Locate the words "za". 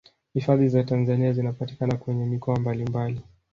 0.69-0.83